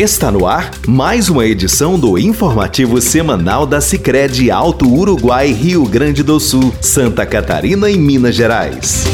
[0.00, 6.22] Está no ar mais uma edição do informativo semanal da Sicredi Alto Uruguai, Rio Grande
[6.22, 9.04] do Sul, Santa Catarina e Minas Gerais.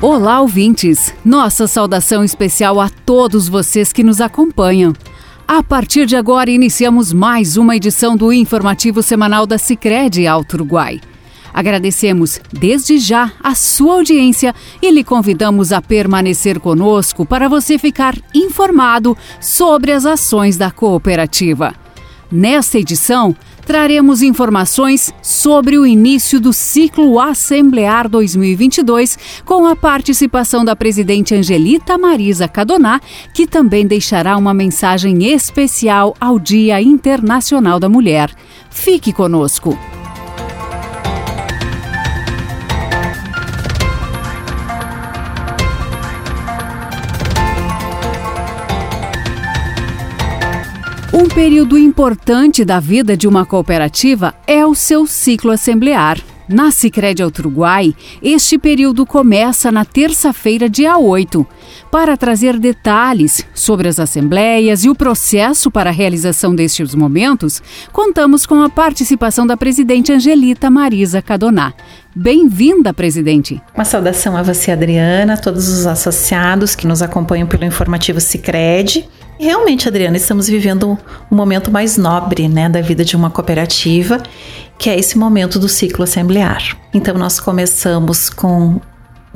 [0.00, 1.12] Olá, ouvintes!
[1.22, 4.94] Nossa saudação especial a todos vocês que nos acompanham.
[5.46, 10.98] A partir de agora, iniciamos mais uma edição do informativo semanal da Sicredi Alto Uruguai.
[11.52, 18.16] Agradecemos desde já a sua audiência e lhe convidamos a permanecer conosco para você ficar
[18.34, 21.74] informado sobre as ações da cooperativa.
[22.30, 23.34] Nesta edição,
[23.66, 31.98] traremos informações sobre o início do ciclo Assemblear 2022, com a participação da presidente Angelita
[31.98, 33.00] Marisa Cadoná,
[33.34, 38.30] que também deixará uma mensagem especial ao Dia Internacional da Mulher.
[38.70, 39.76] Fique conosco.
[51.34, 56.18] Período importante da vida de uma cooperativa é o seu ciclo assemblear.
[56.48, 61.46] Na Sicredi Uruguai, este período começa na terça-feira, dia 8.
[61.92, 68.44] Para trazer detalhes sobre as assembleias e o processo para a realização destes momentos, contamos
[68.44, 71.72] com a participação da presidente Angelita Marisa Cadoná.
[72.12, 73.62] Bem-vinda, presidente.
[73.72, 79.08] Uma saudação a você, Adriana, a todos os associados que nos acompanham pelo informativo Sicredi
[79.42, 80.98] Realmente, Adriana, estamos vivendo
[81.32, 84.22] um momento mais nobre né, da vida de uma cooperativa,
[84.78, 86.76] que é esse momento do ciclo assemblear.
[86.92, 88.78] Então, nós começamos com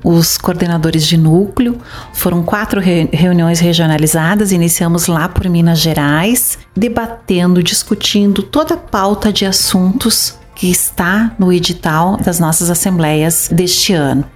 [0.04, 1.78] os coordenadores de núcleo.
[2.12, 9.32] Foram quatro re reuniões regionalizadas, iniciamos lá por Minas Gerais, debatendo, discutindo toda a pauta
[9.32, 14.26] de assuntos que está no edital das nossas assembleias deste ano.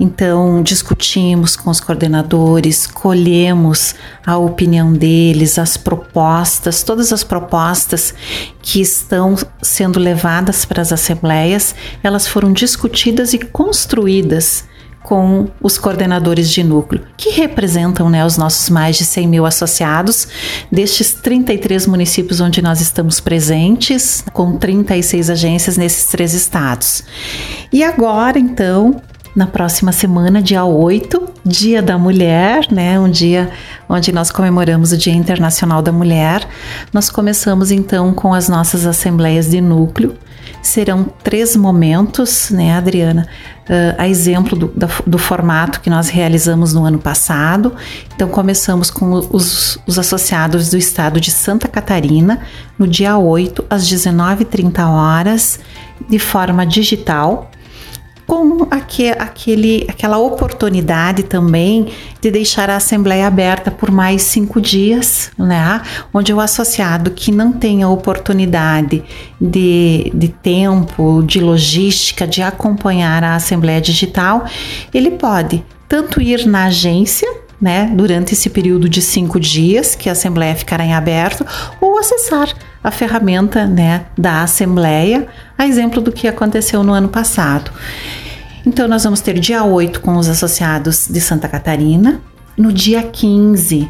[0.00, 8.14] Então, discutimos com os coordenadores, colhemos a opinião deles, as propostas, todas as propostas
[8.62, 14.64] que estão sendo levadas para as assembleias, elas foram discutidas e construídas
[15.08, 20.28] com os coordenadores de núcleo, que representam né, os nossos mais de 100 mil associados,
[20.70, 27.04] destes 33 municípios onde nós estamos presentes, com 36 agências nesses três estados.
[27.72, 29.00] E agora, então,
[29.34, 32.98] na próxima semana, dia 8, Dia da Mulher, né?
[33.00, 33.50] Um dia
[33.88, 36.46] onde nós comemoramos o Dia Internacional da Mulher.
[36.92, 40.14] Nós começamos então com as nossas assembleias de núcleo.
[40.60, 43.26] Serão três momentos, né, Adriana?
[43.68, 47.74] Uh, a exemplo do, do, do, formato que nós realizamos no ano passado.
[48.14, 52.40] Então, começamos com os, os associados do estado de Santa Catarina,
[52.78, 55.60] no dia 8, às 19h30,
[56.08, 57.50] de forma digital
[58.28, 61.88] com aquele, aquele, aquela oportunidade também
[62.20, 65.80] de deixar a Assembleia aberta por mais cinco dias, né?
[66.12, 69.02] onde o associado que não tem a oportunidade
[69.40, 74.44] de, de tempo, de logística, de acompanhar a Assembleia Digital,
[74.92, 77.26] ele pode tanto ir na agência
[77.58, 81.46] né, durante esse período de cinco dias que a Assembleia ficará em aberto,
[81.80, 82.54] ou acessar
[82.88, 85.26] a ferramenta né, da Assembleia,
[85.56, 87.70] a exemplo do que aconteceu no ano passado.
[88.66, 92.20] Então, nós vamos ter dia 8 com os associados de Santa Catarina,
[92.56, 93.88] no dia 15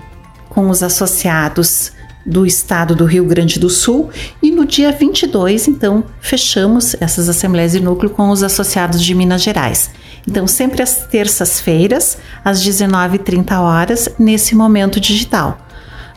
[0.48, 1.92] com os associados
[2.24, 4.10] do estado do Rio Grande do Sul
[4.42, 9.42] e no dia 22, então, fechamos essas assembleias de núcleo com os associados de Minas
[9.42, 9.90] Gerais.
[10.26, 15.58] Então, sempre às terças-feiras, às 19h30, nesse momento digital.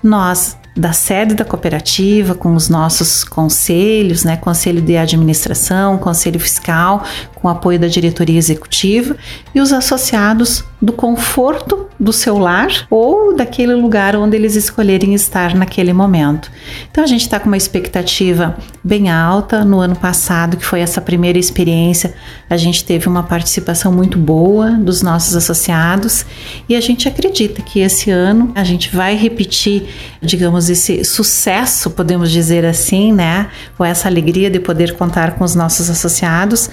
[0.03, 7.03] Nós da sede da cooperativa, com os nossos conselhos, né, conselho de administração, conselho fiscal,
[7.41, 9.16] com apoio da diretoria executiva
[9.53, 15.53] e os associados do conforto do seu lar ou daquele lugar onde eles escolherem estar
[15.53, 16.52] naquele momento.
[16.90, 19.63] Então a gente está com uma expectativa bem alta.
[19.63, 22.16] No ano passado, que foi essa primeira experiência,
[22.50, 26.25] a gente teve uma participação muito boa dos nossos associados
[26.68, 29.87] e a gente acredita que esse ano a gente vai repetir,
[30.22, 33.49] digamos, esse sucesso, podemos dizer assim, né?
[33.78, 36.70] Com essa alegria de poder contar com os nossos associados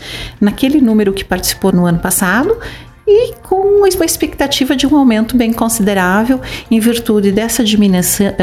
[0.58, 2.58] naquele número que participou no ano passado
[3.06, 7.62] e com uma expectativa de um aumento bem considerável em virtude dessa,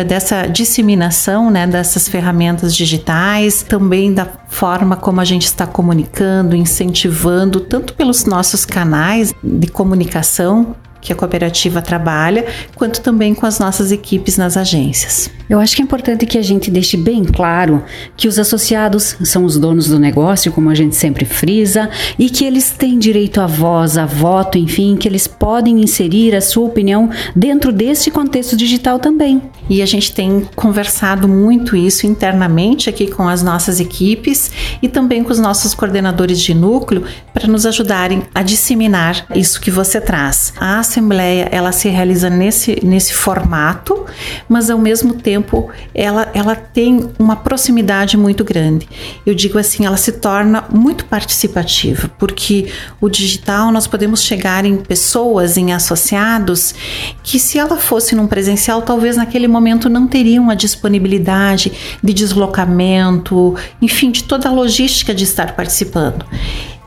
[0.07, 7.59] dessa disseminação né, dessas ferramentas digitais, também da forma como a gente está comunicando, incentivando,
[7.59, 13.91] tanto pelos nossos canais de comunicação que a cooperativa trabalha, quanto também com as nossas
[13.91, 15.29] equipes nas agências.
[15.47, 17.83] Eu acho que é importante que a gente deixe bem claro
[18.17, 21.87] que os associados são os donos do negócio, como a gente sempre frisa,
[22.17, 26.41] e que eles têm direito à voz, a voto, enfim, que eles podem inserir a
[26.41, 29.39] sua opinião dentro deste contexto digital também.
[29.69, 34.51] E a gente tem conversado muito isso internamente aqui com as nossas equipes
[34.81, 37.03] e também com os nossos coordenadores de núcleo
[37.33, 40.53] para nos ajudarem a disseminar isso que você traz.
[40.59, 44.05] A assembleia, ela se realiza nesse, nesse formato,
[44.47, 48.87] mas ao mesmo tempo ela, ela tem uma proximidade muito grande.
[49.25, 52.71] Eu digo assim, ela se torna muito participativa, porque
[53.01, 56.75] o digital nós podemos chegar em pessoas, em associados,
[57.23, 61.71] que se ela fosse num presencial, talvez naquele momento não teriam a disponibilidade
[62.03, 66.25] de deslocamento, enfim, de toda a logística de estar participando.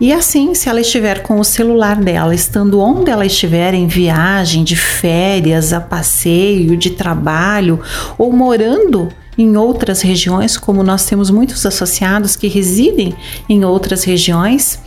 [0.00, 4.62] E assim, se ela estiver com o celular dela, estando onde ela estiver, em viagem,
[4.62, 7.80] de férias, a passeio, de trabalho,
[8.16, 13.14] ou morando em outras regiões, como nós temos muitos associados que residem
[13.48, 14.78] em outras regiões,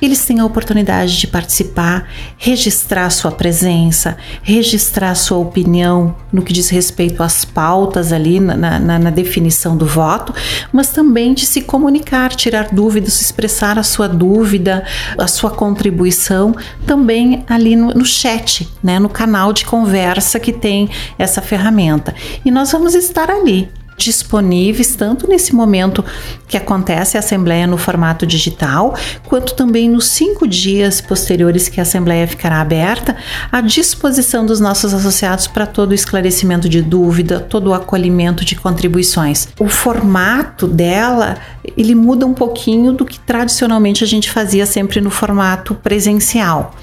[0.00, 6.68] eles têm a oportunidade de participar, registrar sua presença, registrar sua opinião no que diz
[6.68, 10.32] respeito às pautas ali na, na, na, definição do voto,
[10.72, 14.84] mas também de se comunicar, tirar dúvidas, expressar a sua dúvida,
[15.18, 16.54] a sua contribuição
[16.86, 20.88] também ali no, no chat, né, no canal de conversa que tem
[21.18, 22.14] essa ferramenta.
[22.44, 23.68] E nós vamos estar ali
[24.00, 26.04] disponíveis tanto nesse momento
[26.48, 28.94] que acontece a Assembleia no formato digital,
[29.26, 33.16] quanto também nos cinco dias posteriores que a Assembleia ficará aberta,
[33.52, 38.56] à disposição dos nossos associados para todo o esclarecimento de dúvida, todo o acolhimento de
[38.56, 39.48] contribuições.
[39.58, 41.36] O formato dela
[41.76, 46.74] ele muda um pouquinho do que tradicionalmente a gente fazia sempre no formato presencial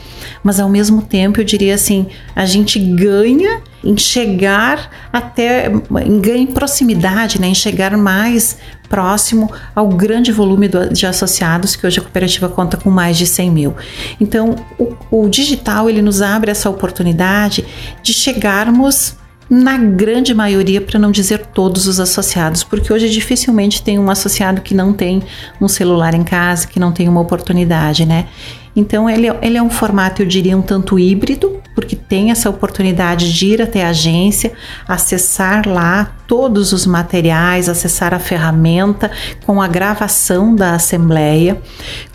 [0.44, 5.72] mas ao mesmo tempo eu diria assim, a gente ganha em chegar até,
[6.06, 8.58] em ganha em proximidade, né, em chegar mais
[8.90, 13.52] próximo ao grande volume de associados que hoje a cooperativa conta com mais de 100
[13.52, 13.76] mil.
[14.20, 17.66] Então, o, o digital ele nos abre essa oportunidade
[18.02, 19.16] de chegarmos
[19.50, 24.62] na grande maioria, para não dizer todos os associados, porque hoje dificilmente tem um associado
[24.62, 25.24] que não tem
[25.62, 28.28] um celular em casa, que não tem uma oportunidade, né?
[28.76, 32.50] Então, ele, é, ele é um formato, eu diria, um tanto híbrido, porque tem essa
[32.50, 34.54] oportunidade de ir até a agência,
[34.88, 39.10] acessar lá todos os materiais, acessar a ferramenta
[39.46, 41.62] com a gravação da assembleia,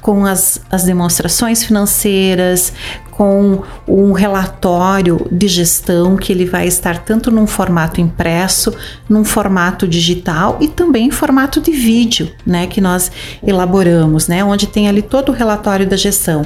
[0.01, 2.73] com as, as demonstrações financeiras,
[3.13, 8.75] com um relatório de gestão que ele vai estar tanto num formato impresso,
[9.09, 13.13] num formato digital e também em formato de vídeo, né, que nós
[13.47, 16.43] elaboramos, né, onde tem ali todo o relatório da gestão.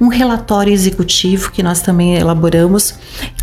[0.00, 2.85] Um relatório executivo que nós também elaboramos,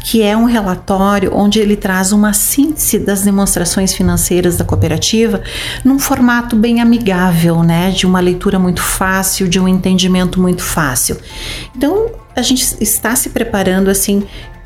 [0.04, 5.42] que é um relatório onde ele traz uma síntese das demonstrações financeiras da cooperativa
[5.84, 11.18] num formato bem amigável, né, de uma leitura muito fácil, de um entendimento muito fácil.
[11.76, 14.24] Então, a gente está se preparando assim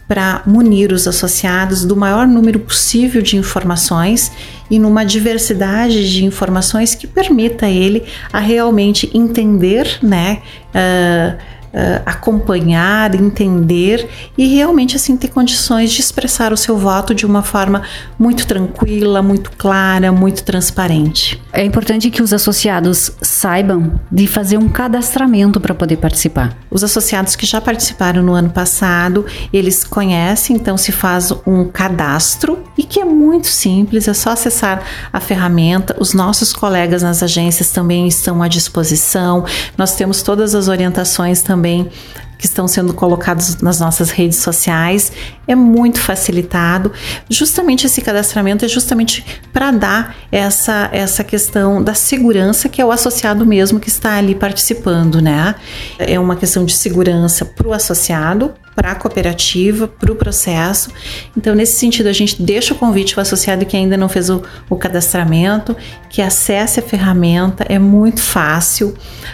[0.07, 4.31] para munir os associados do maior número possível de informações
[4.71, 10.41] e numa diversidade de informações que permita ele a realmente entender, né?
[10.69, 17.25] Uh, uh, acompanhar, entender e realmente assim ter condições de expressar o seu voto de
[17.25, 17.83] uma forma
[18.17, 21.41] muito tranquila, muito clara, muito transparente.
[21.51, 26.57] É importante que os associados saibam de fazer um cadastramento para poder participar.
[26.69, 32.59] Os associados que já participaram no ano passado, eles conhecem, então se faz um cadastro
[32.77, 35.95] e que é muito simples, é só acessar a ferramenta.
[35.99, 39.43] Os nossos colegas nas agências também estão à disposição.
[39.77, 41.89] Nós temos todas as orientações também
[42.37, 45.11] que estão sendo colocados nas nossas redes sociais
[45.47, 46.91] é muito facilitado.
[47.29, 52.91] Justamente esse cadastramento é justamente para dar essa, essa questão da segurança que é o
[52.91, 55.55] associado mesmo que está ali participando, né?
[55.97, 60.91] É uma questão de segurança para o associado, para a cooperativa, para o processo.
[61.35, 64.29] Então, nesse sentido, a gente deixa o convite para o associado que ainda não fez
[64.29, 65.75] o, o cadastramento,
[66.11, 68.93] que acesse a ferramenta, é muito fácil,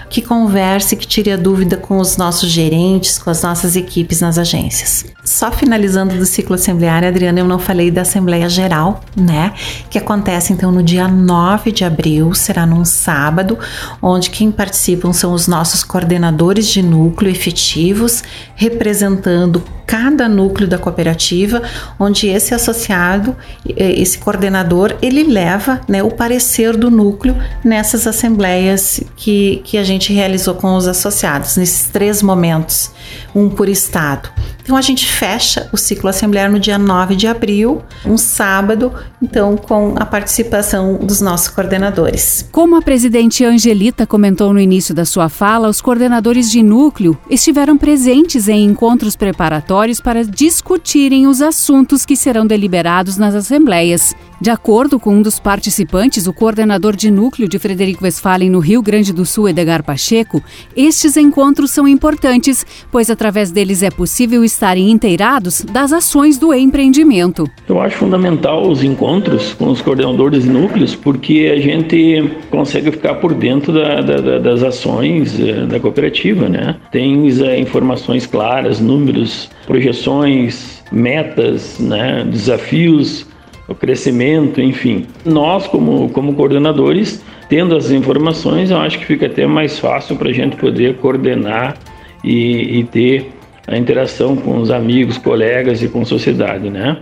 [0.10, 4.38] que converse, que tire a dúvida com os nossos gerentes, com as nossas equipes nas
[4.38, 5.06] agências.
[5.24, 9.54] Só finalizando do ciclo assembleário, Adriana, eu não falei da Assembleia Geral, né?
[9.90, 13.58] Que acontece então no dia 9 de abril, será num sábado,
[14.02, 18.22] onde quem participam são os nossos coordenadores de núcleo efetivos,
[18.56, 21.62] representando cada núcleo da cooperativa,
[22.00, 23.36] onde esse associado,
[23.78, 30.12] esse coordenador, ele leva né, o parecer do núcleo nessas assembleias que, que a gente
[30.12, 32.92] realizou com os associados, nesses três momentos,
[33.34, 34.30] um por estado.
[34.64, 39.58] Então a gente fecha o ciclo assemblear no dia 9 de abril, um sábado, então
[39.58, 42.48] com a participação dos nossos coordenadores.
[42.50, 47.78] Como a presidente Angelita comentou no início da sua fala, os coordenadores de núcleo estiveram
[47.78, 54.16] presentes em encontros preparatórios para discutirem os assuntos que serão deliberados nas assembleias.
[54.44, 58.82] De acordo com um dos participantes, o coordenador de núcleo de Frederico Westphalen no Rio
[58.82, 60.44] Grande do Sul, Edgar Pacheco,
[60.76, 67.50] estes encontros são importantes, pois através deles é possível estarem inteirados das ações do empreendimento.
[67.70, 73.16] Eu acho fundamental os encontros com os coordenadores de núcleos, porque a gente consegue ficar
[73.16, 76.76] por dentro da, da, das ações eh, da cooperativa, né?
[76.92, 82.26] Tem eh, informações claras, números, projeções, metas, né?
[82.30, 83.26] desafios
[83.68, 85.06] o crescimento, enfim.
[85.26, 90.30] Nós, como, como coordenadores, tendo as informações, eu acho que fica até mais fácil para
[90.30, 91.78] a gente poder coordenar
[92.24, 93.32] e, e, ter
[93.68, 96.98] a interação com os amigos, colegas e com a sociedade, né?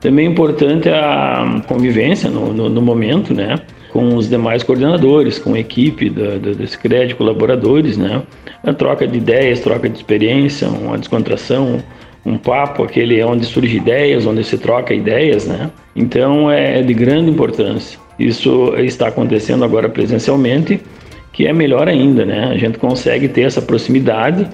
[0.00, 3.56] Também é importante a convivência no, no, no momento, né?
[3.92, 8.22] Com os demais coordenadores, com a equipe da, da, desse crédito, colaboradores, né?
[8.62, 11.82] A troca de ideias, troca de experiência, uma descontração,
[12.26, 15.70] um papo, aquele onde surgem ideias, onde se troca ideias, né?
[15.94, 17.98] Então é de grande importância.
[18.18, 20.80] Isso está acontecendo agora presencialmente,
[21.32, 22.48] que é melhor ainda, né?
[22.50, 24.48] A gente consegue ter essa proximidade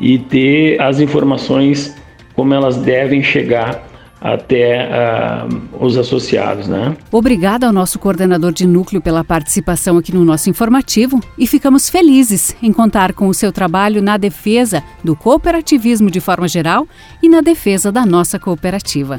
[0.00, 1.96] e ter as informações
[2.34, 3.86] como elas devem chegar
[4.22, 6.96] até uh, os associados, né?
[7.10, 12.54] Obrigada ao nosso coordenador de núcleo pela participação aqui no nosso informativo e ficamos felizes
[12.62, 16.86] em contar com o seu trabalho na defesa do cooperativismo de forma geral
[17.22, 19.18] e na defesa da nossa cooperativa.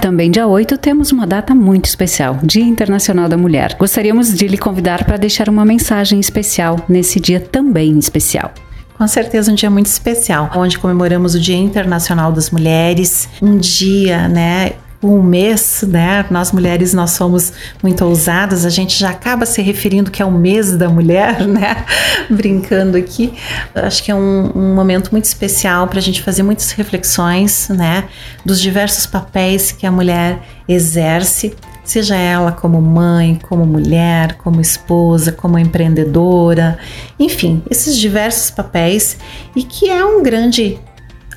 [0.00, 3.76] Também dia 8 temos uma data muito especial, Dia Internacional da Mulher.
[3.78, 8.52] Gostaríamos de lhe convidar para deixar uma mensagem especial nesse dia também especial.
[9.02, 14.28] Com certeza um dia muito especial, onde comemoramos o Dia Internacional das Mulheres, um dia,
[14.28, 16.24] né, um mês, né?
[16.30, 20.30] Nós mulheres nós somos muito ousadas, a gente já acaba se referindo que é o
[20.30, 21.84] mês da mulher, né?
[22.30, 23.34] Brincando aqui.
[23.74, 28.04] Acho que é um, um momento muito especial para a gente fazer muitas reflexões, né?
[28.46, 35.32] Dos diversos papéis que a mulher exerce seja ela como mãe, como mulher, como esposa,
[35.32, 36.78] como empreendedora,
[37.18, 39.16] enfim, esses diversos papéis
[39.54, 40.78] e que é um grande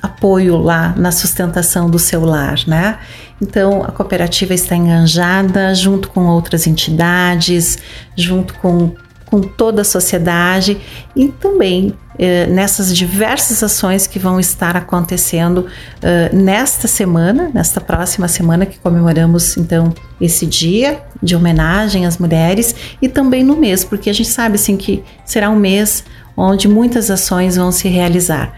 [0.02, 2.98] apoio lá na sustentação do seu lar, né?
[3.40, 7.78] Então a cooperativa está enganjada junto com outras entidades,
[8.16, 8.92] junto com,
[9.26, 10.80] com toda a sociedade
[11.14, 18.26] e também eh, nessas diversas ações que vão estar acontecendo uh, nesta semana, nesta próxima
[18.26, 24.08] semana que comemoramos então esse dia de homenagem às mulheres e também no mês, porque
[24.08, 26.04] a gente sabe assim que será um mês
[26.36, 28.54] onde muitas ações vão se realizar.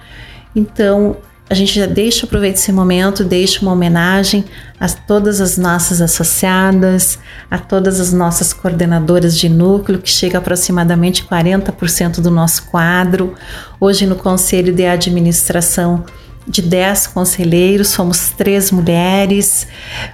[0.54, 1.16] Então,
[1.50, 4.45] a gente já deixa, aproveita esse momento, deixa uma homenagem
[4.78, 7.19] a todas as nossas associadas,
[7.50, 13.35] a todas as nossas coordenadoras de núcleo, que chega aproximadamente 40% do nosso quadro.
[13.81, 16.05] Hoje, no Conselho de Administração,
[16.47, 19.67] de 10 conselheiros, somos três mulheres.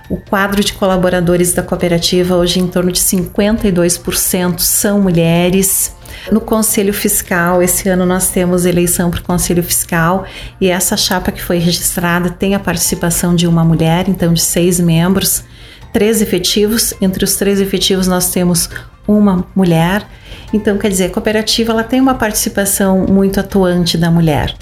[0.08, 5.94] O quadro de colaboradores da cooperativa, hoje, em torno de 52% são mulheres.
[6.30, 10.24] No Conselho Fiscal, esse ano nós temos eleição para o Conselho Fiscal
[10.60, 14.80] e essa chapa que foi registrada tem a participação de uma mulher, então de seis
[14.80, 15.44] membros,
[15.92, 16.94] três efetivos.
[17.00, 18.70] Entre os três efetivos nós temos
[19.06, 20.06] uma mulher.
[20.52, 24.54] Então, quer dizer, a cooperativa ela tem uma participação muito atuante da mulher.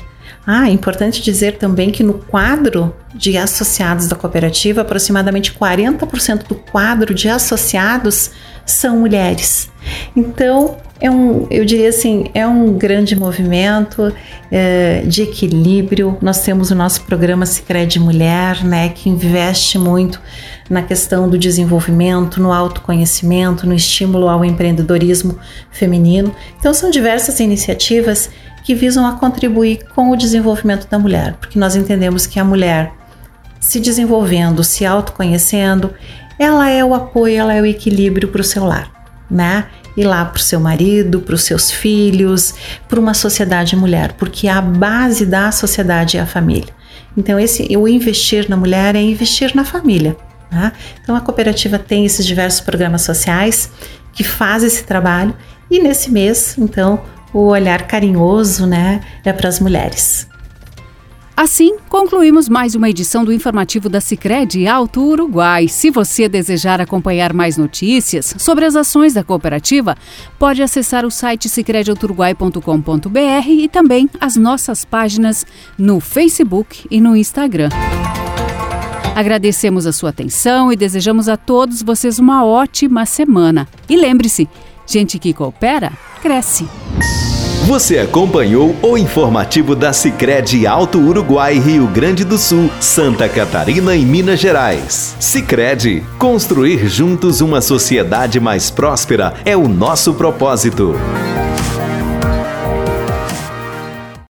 [0.45, 6.57] Ah, é importante dizer também que no quadro de associados da cooperativa, aproximadamente 40% do
[6.57, 8.33] quadro de associados
[8.67, 9.71] são mulheres.
[10.17, 14.15] Então, é um, eu diria assim, é um grande movimento
[14.53, 16.17] é, de equilíbrio.
[16.23, 20.21] Nós temos o nosso programa Sicredi Mulher, né, que investe muito
[20.71, 25.37] na questão do desenvolvimento, no autoconhecimento, no estímulo ao empreendedorismo
[25.73, 26.33] feminino.
[26.61, 28.31] Então são diversas iniciativas
[28.63, 32.93] que visam a contribuir com o desenvolvimento da mulher, porque nós entendemos que a mulher
[33.59, 35.93] se desenvolvendo, se autoconhecendo,
[36.39, 38.89] ela é o apoio, ela é o equilíbrio para o seu lar,
[39.29, 39.67] né?
[39.97, 42.55] E lá para o seu marido, para os seus filhos,
[42.89, 46.73] para uma sociedade mulher, porque a base da sociedade é a família.
[47.17, 50.17] Então, esse, o investir na mulher é investir na família.
[50.51, 50.73] Tá?
[51.03, 53.71] Então, a cooperativa tem esses diversos programas sociais
[54.13, 55.35] que fazem esse trabalho
[55.71, 60.29] e nesse mês, então, o olhar carinhoso né, é para as mulheres.
[61.37, 65.67] Assim, concluímos mais uma edição do informativo da Sicredi Alto Uruguai.
[65.67, 69.97] Se você desejar acompanhar mais notícias sobre as ações da cooperativa,
[70.39, 75.47] pode acessar o site sicredialtouruguai.com.br e também as nossas páginas
[75.79, 77.71] no Facebook e no Instagram.
[79.15, 83.67] Agradecemos a sua atenção e desejamos a todos vocês uma ótima semana.
[83.89, 84.49] E lembre-se,
[84.87, 86.67] gente que coopera, cresce.
[87.65, 94.05] Você acompanhou o informativo da Sicredi Alto Uruguai, Rio Grande do Sul, Santa Catarina e
[94.05, 95.15] Minas Gerais.
[95.21, 100.97] Sicredi, construir juntos uma sociedade mais próspera é o nosso propósito.